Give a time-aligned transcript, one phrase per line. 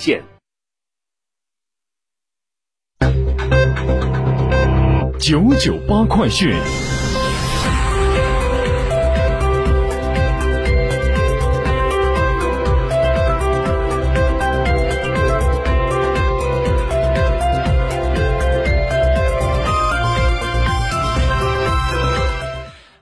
[0.00, 0.22] 献。
[5.20, 6.50] 九九八快讯。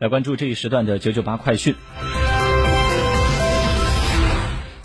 [0.01, 1.75] 来关注这一时段的九九八快讯。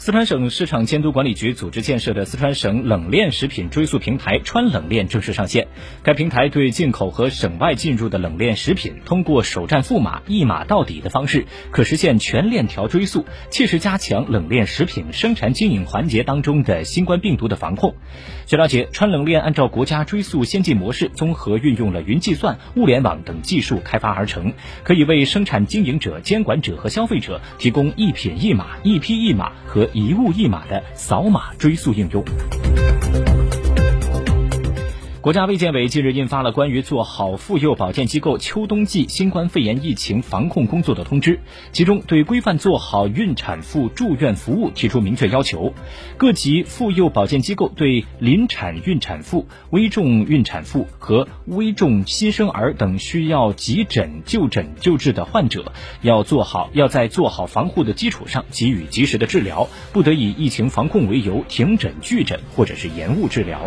[0.03, 5.65] 四川省市场监督管理局组织建设的四川省冷链食品追溯平台“川冷链”正式上线。
[6.03, 17.95] 该平台对进口和省外进入的冷链食品，通过首站付码、一码到底的方式，可实现全链条追溯，切实加强冷链食品生产经营环节当中的新冠病毒的防控。
[18.45, 24.51] 据了解，川冷链按照国家追溯先进模式，综合运用了云计算、物联网等技术开发而成，
[24.83, 32.25] 可以为生产经营者、监管者和消费者提供一品一码、一批一码和一物一码的扫码追溯应用。
[35.23, 41.39] 国家卫健委近日印发了关于做好妇幼保健机构秋冬季新冠肺炎疫情防控工作的通知，
[41.71, 45.73] 其中对规范做好孕产妇住院服务提出明确要求。
[46.17, 63.61] 各级妇幼保健机构对临产孕产妇、危重孕产妇和危重新生儿等需要急诊就诊救治的患者，要做好要在做好防护的基础上给予及时的治疗，不得以疫情防控为由停诊拒诊或者是延误治疗。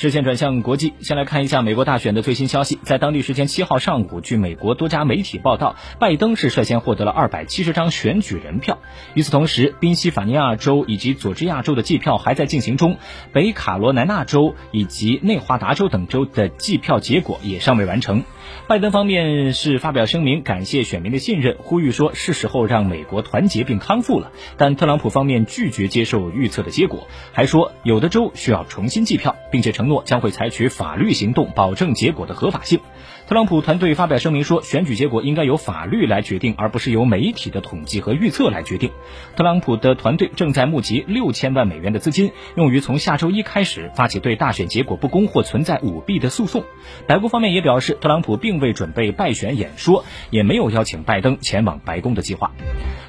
[0.00, 2.78] 视线转向国际，先来看一下美国大选的最新消息。
[2.84, 8.78] 在当地时间七号上午，据美国多家媒体报道，拜登是率先获得了二百七十张选举人票。
[9.12, 12.96] 与此同时，宾夕法尼亚州以及佐治亚州的计票还在进行中，
[13.34, 18.24] 北卡罗来纳州以及内华达州等州的计票结果也尚未完成。
[18.66, 24.32] 拜登方面是发表声明，感谢选民的信任，呼吁说是时候让美国团结并康复了。
[24.56, 32.80] 但特朗普方面拒绝接受预测的结果，还说有的州需要重新计票，并且承诺将会采取法律行动，保证结果的合法性。
[33.28, 38.90] 特朗普团队发表声明说，选举结果应该由法律来决定，而不是由媒体的统计和预测来决定。
[39.36, 46.64] 特朗普的团队正在募集六千万美元的资金，用于从下周一开始发起对大选结果不公或存在舞弊的诉讼。
[47.06, 52.50] 白宫方面也表示，特朗普并未准备败选演说，也没有邀请拜登前往白宫的计划。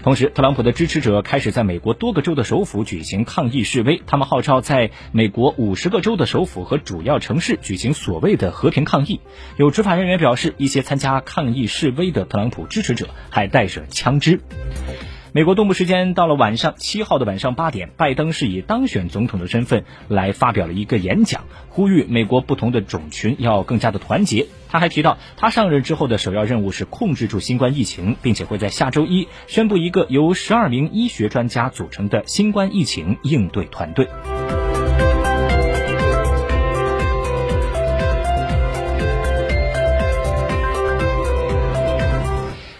[0.03, 9.19] 同时，特朗普的支持者开始在美国多个州的首府举行抗议示威，他们号召在美国五十个州的首府和主要城市举行所谓的和平抗议。
[9.57, 10.21] 有执法人员。
[10.21, 14.39] 表示，一些参加抗议示威的特朗普支持者还带着枪支。
[15.31, 24.45] 美国东部时间到了晚上七号的晚上八点，拜登是以当选总统的身份来发表了一个演讲，呼吁美国不同的种群要更加的团结。
[24.69, 34.07] 他还提到，他上任之后的首要任务是控制住新冠疫情，并且会在下周一宣布一个由十二名医学专家组成的新冠疫情应对团队。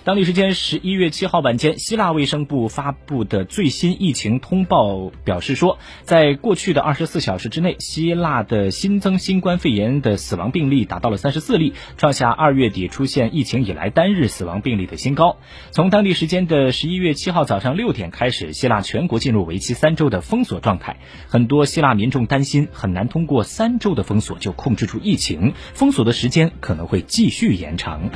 [0.04, 15.38] 当地时间十一月七号晚间，希腊卫生部发布的最新疫情通报表示说，在过去的二十四小时之内，希腊的新增新冠肺炎的死亡病例达到了三十四例，创下二月底出现疫情以来单日死亡病例的新高。
[15.70, 20.98] 从当地时间的十一月七号早上六点开始，希腊全国进入为期三周的封锁状态。
[21.28, 28.10] 很多希腊民众担心很难通过三周的封锁就控制住疫情，封锁的时间可能会继续延长。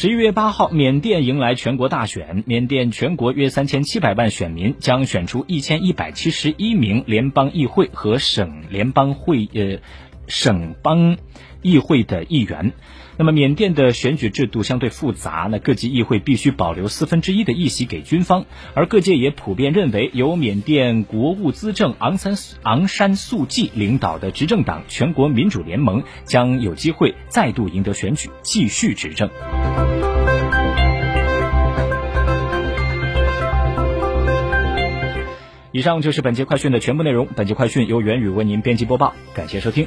[0.00, 2.42] 十一月八号，缅甸迎来全国大选。
[2.46, 9.82] 缅甸全国约三千七百万选民将选出一千一百七十一名联邦议会和省联邦会呃
[10.26, 11.18] 省邦
[11.62, 12.72] 议会的议员。
[13.16, 29.28] 那么，缅甸的选举制度相对复杂，那各级议会必须保留四分之一的议席给军方，而各界也普遍认为，由缅甸国务资政昂山昂山素季领导的执政党全国民主联盟将有机会再度赢得选举，继续执政。
[35.72, 37.28] 以上就是本节快讯的全部内容。
[37.36, 39.86] 本节快讯由元宇为您编辑播报，感谢收听。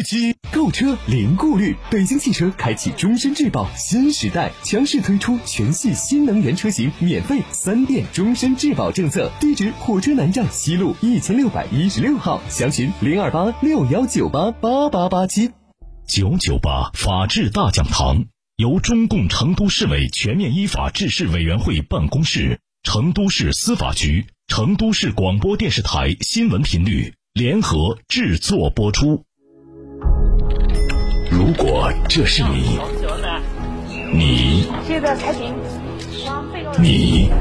[0.01, 9.31] 机购车零顾虑，北京汽车开启终身质保新时代，强势推出全系新能源车型免费三电终身质保政策。
[9.39, 15.51] 地址：火车南站西路一千六百一十六号，详询零二八六幺九八八八八七。
[16.07, 18.25] 九九八法治大讲堂
[18.57, 29.23] 由中共成都市委全面依法治市委员会办公室、成都市司法局、成都市广播电视台新闻频率联合制作播出。
[31.43, 32.77] 如果这是你，
[34.13, 34.67] 你，
[36.77, 37.31] 你，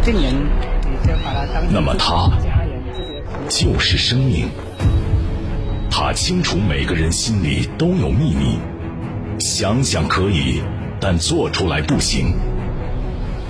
[1.71, 2.31] 那么他
[3.47, 4.49] 就是生命。
[5.91, 8.59] 他清楚每个人心里都有秘密，
[9.39, 10.63] 想想可以，
[10.99, 12.35] 但做出来不行。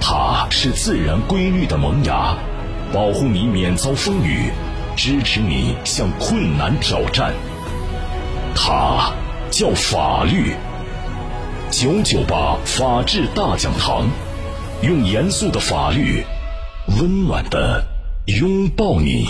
[0.01, 2.37] 他是自然规律的萌芽，
[2.93, 4.51] 保护你免遭风雨，
[4.97, 7.33] 支持你向困难挑战。
[8.53, 9.13] 他。
[9.51, 10.55] 叫法律，
[11.71, 14.09] 九九八法治大讲堂，
[14.81, 16.25] 用严肃的法律，
[17.01, 17.85] 温暖的
[18.27, 19.27] 拥抱你。